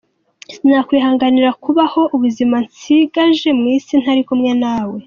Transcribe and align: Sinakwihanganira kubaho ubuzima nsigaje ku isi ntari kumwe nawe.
Sinakwihanganira 0.53 1.49
kubaho 1.63 2.01
ubuzima 2.15 2.55
nsigaje 2.67 3.49
ku 3.59 3.65
isi 3.75 3.93
ntari 4.01 4.23
kumwe 4.27 4.51
nawe. 4.63 4.97